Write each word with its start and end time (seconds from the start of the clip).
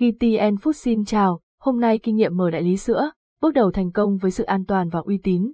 GTN 0.00 0.54
Food 0.54 0.72
xin 0.72 1.04
chào, 1.04 1.40
hôm 1.60 1.80
nay 1.80 1.98
kinh 1.98 2.16
nghiệm 2.16 2.36
mở 2.36 2.50
đại 2.50 2.62
lý 2.62 2.76
sữa, 2.76 3.10
bước 3.40 3.54
đầu 3.54 3.70
thành 3.70 3.92
công 3.92 4.16
với 4.16 4.30
sự 4.30 4.44
an 4.44 4.64
toàn 4.64 4.88
và 4.88 5.00
uy 5.00 5.18
tín. 5.18 5.52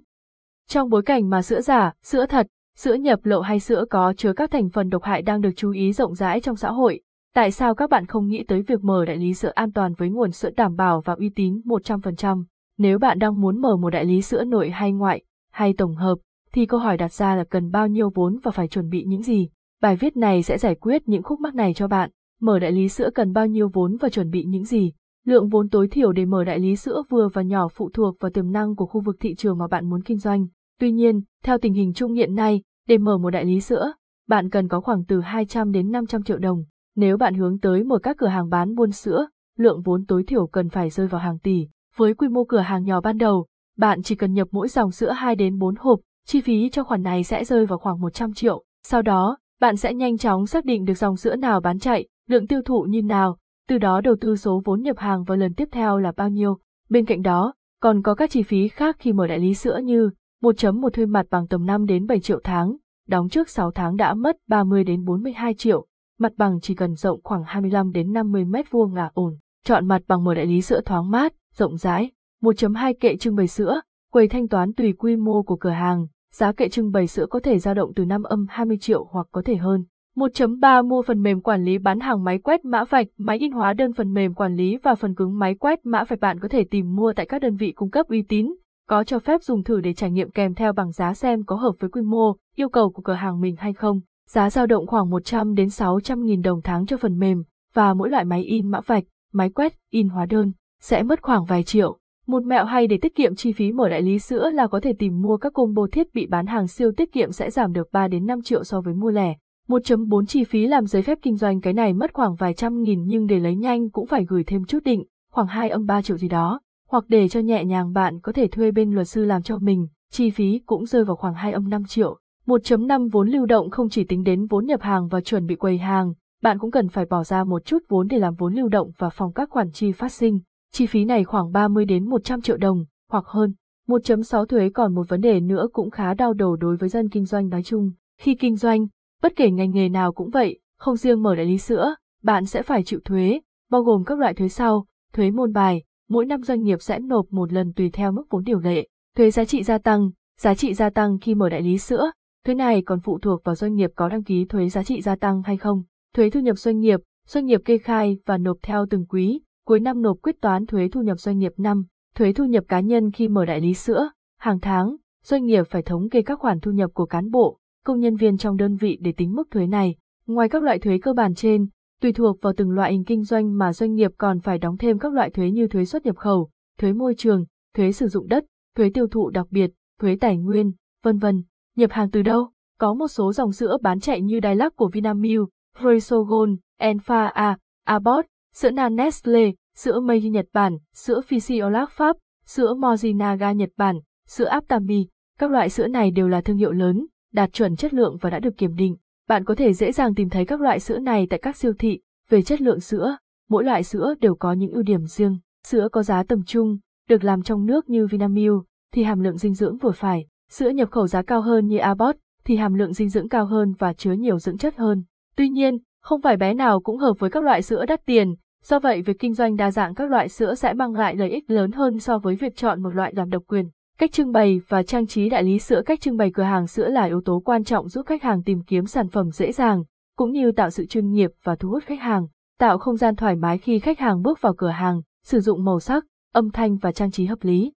Trong 0.67 0.89
bối 0.89 1.01
cảnh 1.01 1.29
mà 1.29 1.41
sữa 1.41 1.61
giả, 1.61 1.93
sữa 2.03 2.25
thật, 2.25 2.47
sữa 2.77 2.93
nhập 2.93 3.19
lậu 3.23 3.41
hay 3.41 3.59
sữa 3.59 3.85
có 3.89 4.13
chứa 4.17 4.33
các 4.33 4.51
thành 4.51 4.69
phần 4.69 4.89
độc 4.89 5.03
hại 5.03 5.21
đang 5.21 5.41
được 5.41 5.49
chú 5.55 5.71
ý 5.71 5.93
rộng 5.93 6.15
rãi 6.15 6.41
trong 6.41 6.55
xã 6.55 6.71
hội, 6.71 7.01
tại 7.33 7.51
sao 7.51 7.75
các 7.75 7.89
bạn 7.89 8.05
không 8.05 8.27
nghĩ 8.27 8.43
tới 8.47 8.61
việc 8.61 8.83
mở 8.83 9.05
đại 9.05 9.17
lý 9.17 9.33
sữa 9.33 9.51
an 9.55 9.71
toàn 9.71 9.93
với 9.93 10.09
nguồn 10.09 10.31
sữa 10.31 10.49
đảm 10.57 10.75
bảo 10.75 11.01
và 11.01 11.13
uy 11.13 11.29
tín 11.29 11.61
100%? 11.65 12.43
Nếu 12.77 12.99
bạn 12.99 13.19
đang 13.19 13.41
muốn 13.41 13.61
mở 13.61 13.77
một 13.77 13.89
đại 13.89 14.05
lý 14.05 14.21
sữa 14.21 14.43
nội 14.43 14.69
hay 14.69 14.91
ngoại, 14.91 15.23
hay 15.51 15.73
tổng 15.73 15.95
hợp, 15.95 16.15
thì 16.53 16.65
câu 16.65 16.79
hỏi 16.79 16.97
đặt 16.97 17.13
ra 17.13 17.35
là 17.35 17.43
cần 17.43 17.71
bao 17.71 17.87
nhiêu 17.87 18.09
vốn 18.15 18.39
và 18.43 18.51
phải 18.51 18.67
chuẩn 18.67 18.89
bị 18.89 19.03
những 19.07 19.23
gì. 19.23 19.49
Bài 19.81 19.95
viết 19.95 20.17
này 20.17 20.43
sẽ 20.43 20.57
giải 20.57 20.75
quyết 20.75 21.01
những 21.05 21.23
khúc 21.23 21.39
mắc 21.39 21.55
này 21.55 21.73
cho 21.73 21.87
bạn. 21.87 22.09
Mở 22.41 22.59
đại 22.59 22.71
lý 22.71 22.89
sữa 22.89 23.09
cần 23.15 23.33
bao 23.33 23.47
nhiêu 23.47 23.69
vốn 23.73 23.97
và 23.97 24.09
chuẩn 24.09 24.29
bị 24.29 24.43
những 24.43 24.65
gì? 24.65 24.91
Lượng 25.25 25.49
vốn 25.49 25.69
tối 25.69 25.87
thiểu 25.87 26.11
để 26.11 26.25
mở 26.25 26.43
đại 26.43 26.59
lý 26.59 26.75
sữa 26.75 27.03
vừa 27.09 27.27
và 27.33 27.41
nhỏ 27.41 27.67
phụ 27.67 27.89
thuộc 27.93 28.15
vào 28.19 28.31
tiềm 28.31 28.51
năng 28.51 28.75
của 28.75 28.85
khu 28.85 29.01
vực 29.01 29.15
thị 29.19 29.35
trường 29.35 29.57
mà 29.57 29.67
bạn 29.67 29.89
muốn 29.89 30.03
kinh 30.03 30.17
doanh. 30.17 30.47
Tuy 30.79 30.91
nhiên, 30.91 31.21
theo 31.43 31.57
tình 31.57 31.73
hình 31.73 31.93
chung 31.93 32.13
hiện 32.13 32.35
nay, 32.35 32.61
để 32.87 32.97
mở 32.97 33.17
một 33.17 33.29
đại 33.29 33.45
lý 33.45 33.59
sữa, 33.59 33.93
bạn 34.27 34.49
cần 34.49 34.67
có 34.67 34.81
khoảng 34.81 35.05
từ 35.05 35.19
200 35.19 35.71
đến 35.71 35.91
500 35.91 36.23
triệu 36.23 36.37
đồng. 36.37 36.63
Nếu 36.95 37.17
bạn 37.17 37.33
hướng 37.33 37.59
tới 37.59 37.83
mở 37.83 37.99
các 37.99 38.17
cửa 38.17 38.27
hàng 38.27 38.49
bán 38.49 38.75
buôn 38.75 38.91
sữa, 38.91 39.27
lượng 39.57 39.81
vốn 39.81 40.05
tối 40.05 40.23
thiểu 40.23 40.47
cần 40.47 40.69
phải 40.69 40.89
rơi 40.89 41.07
vào 41.07 41.21
hàng 41.21 41.39
tỷ. 41.39 41.67
Với 41.95 42.13
quy 42.13 42.27
mô 42.27 42.43
cửa 42.43 42.59
hàng 42.59 42.83
nhỏ 42.83 43.01
ban 43.01 43.17
đầu, 43.17 43.47
bạn 43.77 44.03
chỉ 44.03 44.15
cần 44.15 44.33
nhập 44.33 44.47
mỗi 44.51 44.67
dòng 44.67 44.91
sữa 44.91 45.11
2 45.11 45.35
đến 45.35 45.57
4 45.59 45.75
hộp, 45.75 45.99
chi 46.25 46.41
phí 46.41 46.69
cho 46.69 46.83
khoản 46.83 47.01
này 47.01 47.23
sẽ 47.23 47.43
rơi 47.43 47.65
vào 47.65 47.77
khoảng 47.77 48.01
100 48.01 48.33
triệu. 48.33 48.63
Sau 48.83 49.01
đó, 49.01 49.37
bạn 49.61 49.75
sẽ 49.75 49.93
nhanh 49.93 50.17
chóng 50.17 50.45
xác 50.45 50.65
định 50.65 50.85
được 50.85 50.97
dòng 50.97 51.17
sữa 51.17 51.35
nào 51.35 51.59
bán 51.59 51.79
chạy, 51.79 52.07
lượng 52.27 52.47
tiêu 52.47 52.61
thụ 52.65 52.81
như 52.81 53.01
nào, 53.01 53.37
từ 53.67 53.77
đó 53.77 54.01
đầu 54.01 54.15
tư 54.21 54.35
số 54.35 54.61
vốn 54.65 54.81
nhập 54.81 54.97
hàng 54.97 55.23
vào 55.23 55.37
lần 55.37 55.53
tiếp 55.53 55.69
theo 55.71 55.97
là 55.97 56.11
bao 56.17 56.29
nhiêu. 56.29 56.57
Bên 56.89 57.05
cạnh 57.05 57.21
đó, 57.21 57.53
còn 57.81 58.01
có 58.01 58.15
các 58.15 58.31
chi 58.31 58.43
phí 58.43 58.67
khác 58.67 58.95
khi 58.99 59.13
mở 59.13 59.27
đại 59.27 59.39
lý 59.39 59.53
sữa 59.53 59.79
như 59.83 60.09
1.1 60.41 60.89
thuê 60.89 61.05
mặt 61.05 61.25
bằng 61.29 61.47
tầm 61.47 61.65
5 61.65 61.85
đến 61.85 62.07
7 62.07 62.19
triệu 62.19 62.39
tháng, 62.43 62.77
đóng 63.07 63.29
trước 63.29 63.49
6 63.49 63.71
tháng 63.71 63.95
đã 63.95 64.13
mất 64.13 64.37
30 64.47 64.83
đến 64.83 65.05
42 65.05 65.53
triệu, 65.53 65.85
mặt 66.19 66.31
bằng 66.37 66.59
chỉ 66.61 66.75
cần 66.75 66.95
rộng 66.95 67.19
khoảng 67.23 67.43
25 67.43 67.91
đến 67.91 68.13
50 68.13 68.45
mét 68.45 68.71
vuông 68.71 68.93
là 68.93 69.11
ổn. 69.13 69.37
Chọn 69.65 69.87
mặt 69.87 70.01
bằng 70.07 70.23
mở 70.23 70.33
đại 70.33 70.45
lý 70.45 70.61
sữa 70.61 70.81
thoáng 70.85 71.11
mát, 71.11 71.33
rộng 71.53 71.77
rãi, 71.77 72.11
1.2 72.41 72.93
kệ 72.99 73.17
trưng 73.17 73.35
bày 73.35 73.47
sữa, 73.47 73.81
quầy 74.11 74.27
thanh 74.27 74.47
toán 74.47 74.73
tùy 74.73 74.93
quy 74.93 75.15
mô 75.15 75.43
của 75.43 75.55
cửa 75.55 75.69
hàng, 75.69 76.07
giá 76.33 76.51
kệ 76.51 76.69
trưng 76.69 76.91
bày 76.91 77.07
sữa 77.07 77.25
có 77.29 77.39
thể 77.39 77.59
dao 77.59 77.73
động 77.73 77.91
từ 77.95 78.05
5 78.05 78.23
âm 78.23 78.45
20 78.49 78.77
triệu 78.81 79.07
hoặc 79.11 79.27
có 79.31 79.41
thể 79.45 79.55
hơn. 79.55 79.83
1.3 80.17 80.87
mua 80.87 81.01
phần 81.01 81.21
mềm 81.21 81.41
quản 81.41 81.63
lý 81.63 81.77
bán 81.77 81.99
hàng 81.99 82.23
máy 82.23 82.37
quét 82.37 82.65
mã 82.65 82.83
vạch, 82.83 83.07
máy 83.17 83.37
in 83.37 83.51
hóa 83.51 83.73
đơn 83.73 83.93
phần 83.93 84.13
mềm 84.13 84.33
quản 84.33 84.55
lý 84.55 84.77
và 84.77 84.95
phần 84.95 85.15
cứng 85.15 85.39
máy 85.39 85.55
quét 85.55 85.85
mã 85.85 86.03
vạch 86.03 86.19
bạn 86.19 86.39
có 86.39 86.47
thể 86.47 86.63
tìm 86.63 86.95
mua 86.95 87.13
tại 87.13 87.25
các 87.25 87.41
đơn 87.41 87.55
vị 87.55 87.71
cung 87.71 87.89
cấp 87.89 88.07
uy 88.07 88.21
tín, 88.21 88.53
có 88.87 89.03
cho 89.03 89.19
phép 89.19 89.43
dùng 89.43 89.63
thử 89.63 89.81
để 89.81 89.93
trải 89.93 90.11
nghiệm 90.11 90.31
kèm 90.31 90.53
theo 90.53 90.73
bằng 90.73 90.91
giá 90.91 91.13
xem 91.13 91.43
có 91.43 91.55
hợp 91.55 91.71
với 91.79 91.89
quy 91.89 92.01
mô, 92.01 92.35
yêu 92.55 92.69
cầu 92.69 92.91
của 92.91 93.01
cửa 93.01 93.13
hàng 93.13 93.41
mình 93.41 93.55
hay 93.57 93.73
không. 93.73 93.99
Giá 94.29 94.49
dao 94.49 94.65
động 94.65 94.87
khoảng 94.87 95.09
100 95.09 95.55
đến 95.55 95.69
600 95.69 96.23
nghìn 96.23 96.41
đồng 96.41 96.61
tháng 96.63 96.85
cho 96.85 96.97
phần 96.97 97.19
mềm, 97.19 97.43
và 97.73 97.93
mỗi 97.93 98.09
loại 98.09 98.25
máy 98.25 98.43
in 98.43 98.71
mã 98.71 98.79
vạch, 98.85 99.03
máy 99.33 99.49
quét, 99.49 99.73
in 99.91 100.09
hóa 100.09 100.25
đơn, 100.25 100.51
sẽ 100.81 101.03
mất 101.03 101.21
khoảng 101.21 101.45
vài 101.45 101.63
triệu. 101.63 101.97
Một 102.27 102.43
mẹo 102.43 102.65
hay 102.65 102.87
để 102.87 102.97
tiết 103.01 103.15
kiệm 103.15 103.35
chi 103.35 103.51
phí 103.51 103.71
mở 103.71 103.89
đại 103.89 104.01
lý 104.01 104.19
sữa 104.19 104.49
là 104.49 104.67
có 104.67 104.79
thể 104.79 104.93
tìm 104.99 105.21
mua 105.21 105.37
các 105.37 105.53
combo 105.53 105.87
thiết 105.91 106.13
bị 106.13 106.27
bán 106.27 106.45
hàng 106.45 106.67
siêu 106.67 106.91
tiết 106.97 107.11
kiệm 107.11 107.31
sẽ 107.31 107.49
giảm 107.49 107.73
được 107.73 107.87
3 107.91 108.07
đến 108.07 108.25
5 108.25 108.41
triệu 108.41 108.63
so 108.63 108.81
với 108.81 108.93
mua 108.93 109.11
lẻ. 109.11 109.35
1.4 109.67 110.25
chi 110.25 110.43
phí 110.43 110.67
làm 110.67 110.85
giấy 110.85 111.01
phép 111.01 111.17
kinh 111.21 111.35
doanh 111.35 111.61
cái 111.61 111.73
này 111.73 111.93
mất 111.93 112.13
khoảng 112.13 112.35
vài 112.35 112.53
trăm 112.53 112.81
nghìn 112.81 113.03
nhưng 113.07 113.27
để 113.27 113.39
lấy 113.39 113.55
nhanh 113.55 113.89
cũng 113.89 114.07
phải 114.07 114.25
gửi 114.25 114.43
thêm 114.43 114.65
chút 114.65 114.83
định, 114.83 115.03
khoảng 115.31 115.47
2 115.47 115.69
âm 115.69 115.85
3 115.85 116.01
triệu 116.01 116.17
gì 116.17 116.27
đó, 116.27 116.61
hoặc 116.89 117.03
để 117.07 117.29
cho 117.29 117.39
nhẹ 117.39 117.65
nhàng 117.65 117.93
bạn 117.93 118.19
có 118.19 118.31
thể 118.31 118.47
thuê 118.47 118.71
bên 118.71 118.91
luật 118.91 119.07
sư 119.07 119.25
làm 119.25 119.41
cho 119.41 119.57
mình, 119.57 119.87
chi 120.11 120.29
phí 120.29 120.59
cũng 120.65 120.85
rơi 120.85 121.03
vào 121.03 121.15
khoảng 121.15 121.33
2 121.33 121.51
âm 121.51 121.69
5 121.69 121.83
triệu. 121.85 122.19
1.5 122.45 123.09
vốn 123.11 123.29
lưu 123.29 123.45
động 123.45 123.69
không 123.69 123.89
chỉ 123.89 124.03
tính 124.03 124.23
đến 124.23 124.45
vốn 124.45 124.65
nhập 124.65 124.81
hàng 124.81 125.07
và 125.07 125.21
chuẩn 125.21 125.45
bị 125.45 125.55
quầy 125.55 125.77
hàng, 125.77 126.13
bạn 126.41 126.59
cũng 126.59 126.71
cần 126.71 126.89
phải 126.89 127.05
bỏ 127.05 127.23
ra 127.23 127.43
một 127.43 127.65
chút 127.65 127.83
vốn 127.89 128.07
để 128.07 128.19
làm 128.19 128.33
vốn 128.35 128.53
lưu 128.53 128.69
động 128.69 128.91
và 128.97 129.09
phòng 129.09 129.33
các 129.33 129.49
khoản 129.49 129.71
chi 129.71 129.91
phát 129.91 130.11
sinh. 130.11 130.39
Chi 130.73 130.85
phí 130.85 131.05
này 131.05 131.23
khoảng 131.23 131.51
30 131.51 131.85
đến 131.85 132.09
100 132.09 132.41
triệu 132.41 132.57
đồng, 132.57 132.85
hoặc 133.11 133.25
hơn. 133.25 133.53
1.6 133.87 134.45
thuế 134.45 134.69
còn 134.69 134.95
một 134.95 135.09
vấn 135.09 135.21
đề 135.21 135.39
nữa 135.39 135.67
cũng 135.73 135.89
khá 135.89 136.13
đau 136.13 136.33
đầu 136.33 136.55
đối 136.55 136.77
với 136.77 136.89
dân 136.89 137.09
kinh 137.09 137.25
doanh 137.25 137.49
nói 137.49 137.63
chung. 137.63 137.91
Khi 138.21 138.35
kinh 138.35 138.55
doanh, 138.55 138.87
bất 139.21 139.35
kể 139.35 139.51
ngành 139.51 139.71
nghề 139.71 139.89
nào 139.89 140.11
cũng 140.11 140.29
vậy, 140.29 140.59
không 140.77 140.95
riêng 140.95 141.23
mở 141.23 141.35
đại 141.35 141.45
lý 141.45 141.57
sữa, 141.57 141.95
bạn 142.23 142.45
sẽ 142.45 142.61
phải 142.61 142.83
chịu 142.83 142.99
thuế, 143.05 143.39
bao 143.71 143.83
gồm 143.83 144.03
các 144.03 144.19
loại 144.19 144.33
thuế 144.33 144.49
sau, 144.49 144.85
thuế 145.13 145.31
môn 145.31 145.53
bài, 145.53 145.83
mỗi 146.09 146.25
năm 146.25 146.41
doanh 146.41 146.63
nghiệp 146.63 146.81
sẽ 146.81 146.99
nộp 146.99 147.25
một 147.31 147.53
lần 147.53 147.73
tùy 147.73 147.89
theo 147.89 148.11
mức 148.11 148.23
vốn 148.29 148.43
điều 148.43 148.59
lệ, 148.59 148.87
thuế 149.15 149.31
giá 149.31 149.45
trị 149.45 149.63
gia 149.63 149.77
tăng, 149.77 150.09
giá 150.39 150.55
trị 150.55 150.73
gia 150.73 150.89
tăng 150.89 151.19
khi 151.19 151.35
mở 151.35 151.49
đại 151.49 151.61
lý 151.61 151.77
sữa, 151.77 152.11
thuế 152.45 152.55
này 152.55 152.81
còn 152.81 152.99
phụ 152.99 153.19
thuộc 153.19 153.43
vào 153.43 153.55
doanh 153.55 153.73
nghiệp 153.73 153.91
có 153.95 154.09
đăng 154.09 154.23
ký 154.23 154.45
thuế 154.45 154.69
giá 154.69 154.83
trị 154.83 155.01
gia 155.01 155.15
tăng 155.15 155.41
hay 155.43 155.57
không, 155.57 155.83
thuế 156.15 156.29
thu 156.29 156.39
nhập 156.39 156.57
doanh 156.57 156.79
nghiệp, 156.79 156.99
doanh 157.27 157.45
nghiệp 157.45 157.61
kê 157.65 157.77
khai 157.77 158.17
và 158.25 158.37
nộp 158.37 158.57
theo 158.61 158.85
từng 158.89 159.05
quý, 159.05 159.41
cuối 159.65 159.79
năm 159.79 160.01
nộp 160.01 160.17
quyết 160.21 160.41
toán 160.41 160.65
thuế 160.65 160.89
thu 160.91 161.01
nhập 161.01 161.19
doanh 161.19 161.37
nghiệp 161.37 161.53
năm, 161.57 161.85
thuế 162.15 162.33
thu 162.33 162.45
nhập 162.45 162.63
cá 162.67 162.79
nhân 162.79 163.11
khi 163.11 163.27
mở 163.27 163.45
đại 163.45 163.61
lý 163.61 163.73
sữa, 163.73 164.09
hàng 164.39 164.59
tháng, 164.59 164.95
doanh 165.23 165.45
nghiệp 165.45 165.63
phải 165.69 165.81
thống 165.81 166.09
kê 166.09 166.21
các 166.21 166.39
khoản 166.39 166.59
thu 166.59 166.71
nhập 166.71 166.91
của 166.93 167.05
cán 167.05 167.31
bộ, 167.31 167.59
công 167.87 167.99
nhân 167.99 168.15
viên 168.15 168.37
trong 168.37 168.57
đơn 168.57 168.75
vị 168.75 168.97
để 169.01 169.11
tính 169.11 169.33
mức 169.35 169.51
thuế 169.51 169.67
này. 169.67 169.95
Ngoài 170.25 170.49
các 170.49 170.63
loại 170.63 170.79
thuế 170.79 170.97
cơ 170.97 171.13
bản 171.13 171.35
trên, 171.35 171.67
tùy 172.01 172.13
thuộc 172.13 172.41
vào 172.41 172.53
từng 172.57 172.71
loại 172.71 172.91
hình 172.91 173.03
kinh 173.03 173.23
doanh 173.23 173.57
mà 173.57 173.73
doanh 173.73 173.93
nghiệp 173.93 174.11
còn 174.17 174.39
phải 174.39 174.57
đóng 174.57 174.77
thêm 174.77 174.99
các 174.99 175.13
loại 175.13 175.29
thuế 175.29 175.51
như 175.51 175.67
thuế 175.67 175.85
xuất 175.85 176.05
nhập 176.05 176.17
khẩu, 176.17 176.49
thuế 176.77 176.93
môi 176.93 177.15
trường, 177.17 177.45
thuế 177.75 177.91
sử 177.91 178.07
dụng 178.07 178.27
đất, 178.27 178.45
thuế 178.75 178.89
tiêu 178.93 179.07
thụ 179.07 179.29
đặc 179.29 179.47
biệt, 179.49 179.71
thuế 180.01 180.17
tài 180.19 180.37
nguyên, 180.37 180.71
vân 181.03 181.17
vân. 181.17 181.43
Nhập 181.75 181.91
hàng 181.91 182.11
từ 182.11 182.21
đâu? 182.21 182.51
Có 182.79 182.93
một 182.93 183.07
số 183.07 183.33
dòng 183.33 183.51
sữa 183.51 183.77
bán 183.81 183.99
chạy 183.99 184.21
như 184.21 184.39
Đài 184.39 184.55
Lắc 184.55 184.75
của 184.75 184.89
Vinamilk, 184.93 185.49
Resogon, 185.83 186.55
Enfa 186.81 187.27
A, 187.27 187.57
Abbott, 187.85 188.27
sữa 188.53 188.71
nan 188.71 188.95
Nestle, 188.95 189.51
sữa 189.75 189.99
Meiji 189.99 190.29
Nhật 190.29 190.45
Bản, 190.53 190.77
sữa 190.93 191.21
Physiolac 191.21 191.89
Pháp, 191.89 192.17
sữa 192.45 192.73
Mojinaga 192.73 193.53
Nhật 193.53 193.69
Bản, 193.77 193.99
sữa 194.27 194.45
Aptamil. 194.45 195.01
Các 195.39 195.51
loại 195.51 195.69
sữa 195.69 195.87
này 195.87 196.11
đều 196.11 196.27
là 196.27 196.41
thương 196.41 196.57
hiệu 196.57 196.71
lớn, 196.71 197.07
đạt 197.33 197.53
chuẩn 197.53 197.75
chất 197.75 197.93
lượng 197.93 198.17
và 198.21 198.29
đã 198.29 198.39
được 198.39 198.57
kiểm 198.57 198.75
định. 198.75 198.95
Bạn 199.27 199.43
có 199.43 199.55
thể 199.55 199.73
dễ 199.73 199.91
dàng 199.91 200.15
tìm 200.15 200.29
thấy 200.29 200.45
các 200.45 200.61
loại 200.61 200.79
sữa 200.79 200.99
này 200.99 201.27
tại 201.29 201.39
các 201.41 201.55
siêu 201.55 201.73
thị. 201.79 201.99
Về 202.29 202.41
chất 202.41 202.61
lượng 202.61 202.79
sữa, 202.79 203.17
mỗi 203.49 203.63
loại 203.63 203.83
sữa 203.83 204.13
đều 204.21 204.35
có 204.35 204.53
những 204.53 204.71
ưu 204.71 204.83
điểm 204.83 205.05
riêng. 205.05 205.37
Sữa 205.67 205.87
có 205.91 206.03
giá 206.03 206.23
tầm 206.23 206.43
trung, 206.43 206.77
được 207.09 207.23
làm 207.23 207.43
trong 207.43 207.65
nước 207.65 207.89
như 207.89 208.07
Vinamilk, 208.07 208.63
thì 208.93 209.03
hàm 209.03 209.19
lượng 209.19 209.37
dinh 209.37 209.53
dưỡng 209.53 209.77
vừa 209.77 209.91
phải. 209.91 210.25
Sữa 210.49 210.69
nhập 210.69 210.91
khẩu 210.91 211.07
giá 211.07 211.21
cao 211.21 211.41
hơn 211.41 211.67
như 211.67 211.77
Abbott, 211.77 212.17
thì 212.45 212.55
hàm 212.55 212.73
lượng 212.73 212.93
dinh 212.93 213.09
dưỡng 213.09 213.29
cao 213.29 213.45
hơn 213.45 213.73
và 213.79 213.93
chứa 213.93 214.11
nhiều 214.11 214.39
dưỡng 214.39 214.57
chất 214.57 214.75
hơn. 214.75 215.03
Tuy 215.35 215.49
nhiên, 215.49 215.77
không 216.01 216.21
phải 216.21 216.37
bé 216.37 216.53
nào 216.53 216.79
cũng 216.79 216.97
hợp 216.97 217.13
với 217.19 217.29
các 217.29 217.43
loại 217.43 217.61
sữa 217.61 217.85
đắt 217.85 218.05
tiền, 218.05 218.35
do 218.63 218.79
vậy 218.79 219.01
việc 219.01 219.19
kinh 219.19 219.33
doanh 219.33 219.55
đa 219.55 219.71
dạng 219.71 219.95
các 219.95 220.09
loại 220.09 220.29
sữa 220.29 220.55
sẽ 220.55 220.73
mang 220.73 220.93
lại 220.93 221.15
lợi 221.15 221.29
ích 221.29 221.49
lớn 221.49 221.71
hơn 221.71 221.99
so 221.99 222.19
với 222.19 222.35
việc 222.35 222.55
chọn 222.55 222.83
một 222.83 222.89
loại 222.89 223.13
làm 223.15 223.29
độc 223.29 223.43
quyền. 223.47 223.69
Cách 223.99 224.11
trưng 224.11 224.31
bày 224.31 224.61
và 224.67 224.83
trang 224.83 225.07
trí 225.07 225.29
đại 225.29 225.43
lý 225.43 225.59
sữa 225.59 225.81
Cách 225.85 226.01
trưng 226.01 226.17
bày 226.17 226.31
cửa 226.33 226.43
hàng 226.43 226.67
sữa 226.67 226.89
là 226.89 227.03
yếu 227.03 227.21
tố 227.25 227.39
quan 227.39 227.63
trọng 227.63 227.89
giúp 227.89 228.05
khách 228.05 228.23
hàng 228.23 228.43
tìm 228.43 228.63
kiếm 228.67 228.85
sản 228.85 229.09
phẩm 229.09 229.31
dễ 229.31 229.51
dàng, 229.51 229.83
cũng 230.17 230.31
như 230.31 230.51
tạo 230.51 230.69
sự 230.69 230.85
chuyên 230.85 231.11
nghiệp 231.11 231.31
và 231.43 231.55
thu 231.55 231.69
hút 231.69 231.83
khách 231.83 231.99
hàng, 231.99 232.27
tạo 232.59 232.77
không 232.77 232.97
gian 232.97 233.15
thoải 233.15 233.35
mái 233.35 233.57
khi 233.57 233.79
khách 233.79 233.99
hàng 233.99 234.21
bước 234.21 234.41
vào 234.41 234.53
cửa 234.53 234.69
hàng, 234.69 235.01
sử 235.23 235.39
dụng 235.39 235.65
màu 235.65 235.79
sắc, 235.79 236.05
âm 236.33 236.49
thanh 236.51 236.77
và 236.77 236.91
trang 236.91 237.11
trí 237.11 237.25
hợp 237.25 237.39
lý. 237.41 237.73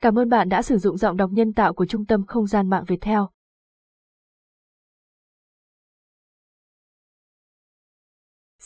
Cảm 0.00 0.18
ơn 0.18 0.28
bạn 0.28 0.48
đã 0.48 0.62
sử 0.62 0.78
dụng 0.78 0.96
giọng 0.96 1.16
đọc 1.16 1.30
nhân 1.32 1.52
tạo 1.52 1.74
của 1.74 1.86
Trung 1.86 2.06
tâm 2.06 2.26
Không 2.26 2.46
gian 2.46 2.70
mạng 2.70 2.84
Việt 2.86 2.98
theo. 3.00 3.28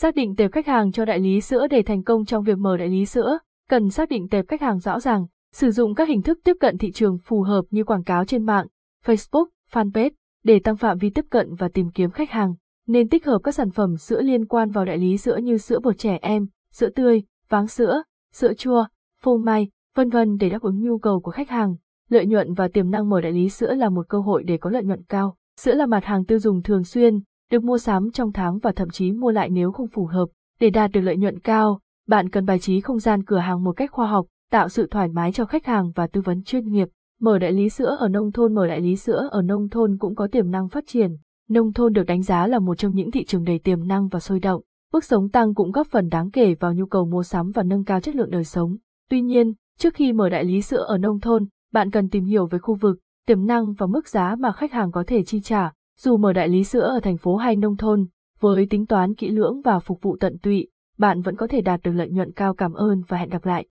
Xác 0.03 0.15
định 0.15 0.37
tệp 0.37 0.53
khách 0.53 0.67
hàng 0.67 0.93
cho 0.93 1.05
đại 1.05 1.19
lý 1.19 1.41
sữa 1.41 1.67
để 1.71 1.83
thành 1.83 2.03
công 2.03 2.25
trong 2.25 2.45
việc 2.45 2.59
mở 2.59 2.77
đại 2.77 2.89
lý 2.89 3.07
sữa, 3.07 3.39
cần 3.69 3.91
xác 3.91 4.09
định 4.09 4.29
tệp 4.29 4.49
khách 4.49 4.61
hàng 4.61 4.79
rõ 4.79 5.01
ràng, 5.01 5.27
sử 5.53 5.71
dụng 5.71 5.95
các 5.95 6.09
hình 6.09 6.23
thức 6.23 6.39
tiếp 6.45 6.57
cận 6.61 6.79
thị 6.79 6.93
trường 6.93 7.19
phù 7.19 7.43
hợp 7.43 7.65
như 7.71 7.85
quảng 7.85 8.05
cáo 8.05 8.25
trên 8.25 8.47
mạng, 8.47 8.67
Facebook, 9.07 9.47
fanpage 9.73 10.11
để 10.45 10.59
tăng 10.59 10.77
phạm 10.77 10.99
vi 10.99 11.11
tiếp 11.11 11.25
cận 11.31 11.55
và 11.55 11.69
tìm 11.69 11.91
kiếm 11.91 12.11
khách 12.11 12.31
hàng. 12.31 12.55
Nên 12.87 13.09
tích 13.09 13.27
hợp 13.27 13.39
các 13.45 13.55
sản 13.55 13.71
phẩm 13.71 13.97
sữa 13.97 14.21
liên 14.21 14.47
quan 14.47 14.71
vào 14.71 14.85
đại 14.85 14.99
lý 14.99 15.17
sữa 15.17 15.37
như 15.37 15.59
sữa 15.59 15.79
bột 15.83 15.99
trẻ 15.99 16.19
em, 16.23 16.47
sữa 16.73 16.89
tươi, 16.95 17.23
váng 17.49 17.67
sữa, 17.67 18.03
sữa 18.33 18.55
chua, 18.55 18.85
phô 19.23 19.37
mai, 19.37 19.69
vân 19.97 20.11
vân 20.11 20.37
để 20.37 20.49
đáp 20.51 20.63
ứng 20.63 20.83
nhu 20.83 20.99
cầu 20.99 21.21
của 21.21 21.31
khách 21.31 21.49
hàng. 21.49 21.77
Lợi 22.09 22.27
nhuận 22.27 22.55
và 22.55 22.69
tiềm 22.69 22.91
năng 22.91 23.09
mở 23.09 23.21
đại 23.21 23.33
lý 23.33 23.49
sữa 23.49 23.75
là 23.75 23.89
một 23.89 24.09
cơ 24.09 24.19
hội 24.21 24.43
để 24.43 24.57
có 24.57 24.71
lợi 24.71 24.85
nhuận 24.85 25.03
cao. 25.09 25.37
Sữa 25.61 25.75
là 25.75 25.87
mặt 25.87 26.05
hàng 26.05 26.25
tiêu 26.25 26.39
dùng 26.39 26.63
thường 26.63 26.85
xuyên, 26.85 27.21
được 27.51 27.65
mua 27.65 27.79
sắm 27.79 28.11
trong 28.11 28.33
tháng 28.33 28.59
và 28.59 28.73
thậm 28.73 28.91
chí 28.91 29.13
mua 29.13 29.31
lại 29.31 29.51
nếu 29.51 29.73
không 29.73 29.89
phù 29.89 30.07
hợp. 30.07 30.27
Để 30.61 30.71
đạt 30.71 30.91
được 30.91 31.01
lợi 31.01 31.17
nhuận 31.17 31.39
cao, 31.39 31.81
bạn 32.09 32.31
cần 32.31 32.47
bài 32.47 32.59
trí 32.59 32.81
không 32.81 32.99
gian 32.99 33.25
cửa 33.25 33.39
hàng 33.39 33.65
một 33.65 33.73
cách 33.73 33.91
khoa 33.93 34.07
học, 34.07 34.27
tạo 34.51 34.69
sự 34.69 34.87
thoải 34.91 35.09
mái 35.09 35.33
cho 35.33 35.45
khách 35.45 35.67
hàng 35.67 35.93
và 35.95 36.07
tư 36.07 36.21
vấn 36.21 36.43
chuyên 36.43 36.69
nghiệp. 36.69 36.89
Mở 37.21 37.39
đại 37.39 37.53
lý 37.53 37.69
sữa 37.69 37.97
ở 38.01 38.09
nông 38.09 38.33
thôn 38.33 38.55
Mở 38.55 38.67
đại 38.67 38.81
lý 38.81 38.97
sữa 38.97 39.29
ở 39.31 39.43
nông 39.43 39.69
thôn 39.69 39.97
cũng 39.99 40.15
có 40.15 40.29
tiềm 40.33 40.51
năng 40.51 40.69
phát 40.69 40.85
triển. 40.87 41.17
Nông 41.49 41.73
thôn 41.73 41.93
được 41.93 42.03
đánh 42.03 42.23
giá 42.23 42.47
là 42.47 42.59
một 42.59 42.75
trong 42.75 42.95
những 42.95 43.11
thị 43.11 43.25
trường 43.25 43.45
đầy 43.45 43.59
tiềm 43.59 43.89
năng 43.89 44.09
và 44.09 44.21
sôi 44.21 44.41
động. 44.41 44.63
Mức 44.93 45.05
sống 45.05 45.29
tăng 45.29 45.55
cũng 45.55 45.73
góp 45.73 45.87
phần 45.87 46.09
đáng 46.09 46.31
kể 46.31 46.55
vào 46.55 46.75
nhu 46.75 46.87
cầu 46.87 47.07
mua 47.07 47.23
sắm 47.23 47.51
và 47.51 47.63
nâng 47.63 47.85
cao 47.85 48.01
chất 48.01 48.15
lượng 48.15 48.31
đời 48.31 48.45
sống. 48.45 48.77
Tuy 49.11 49.23
nhiên, 49.23 49.53
trước 49.79 49.95
khi 49.95 50.13
mở 50.13 50.29
đại 50.29 50.45
lý 50.45 50.63
sữa 50.63 50.85
ở 50.89 50.99
nông 50.99 51.21
thôn, 51.21 51.47
bạn 51.73 51.91
cần 51.91 52.09
tìm 52.09 52.25
hiểu 52.25 52.47
về 52.47 52.59
khu 52.59 52.75
vực, 52.75 52.99
tiềm 53.27 53.47
năng 53.47 53.73
và 53.73 53.87
mức 53.87 54.09
giá 54.09 54.37
mà 54.39 54.53
khách 54.53 54.73
hàng 54.73 54.93
có 54.93 55.05
thể 55.07 55.25
chi 55.25 55.41
trả. 55.41 55.73
Dù 56.03 56.17
mở 56.17 56.33
đại 56.33 56.49
lý 56.49 56.65
sữa 56.65 56.81
ở 56.81 57.01
thành 57.03 57.17
phố 57.17 57.37
hay 57.37 57.57
nông 57.57 57.77
thôn, 57.77 58.07
với 58.41 58.67
tính 58.71 58.87
toán 58.87 59.15
kỹ 59.15 59.29
lưỡng 59.29 59.61
và 59.65 59.79
phục 59.79 60.03
vụ 60.03 60.17
tận 60.21 60.39
tụy, 60.43 60.69
bạn 60.99 61.23
vẫn 61.23 61.37
có 61.37 61.47
thể 61.47 61.61
đạt 61.61 61.81
được 61.83 61.93
lợi 61.93 62.11
nhuận 62.11 62.33
cao 62.33 62.55
cảm 62.55 62.73
ơn 62.73 63.03
và 63.09 63.19
hẹn 63.19 63.29
gặp 63.29 63.45
lại. 63.45 63.67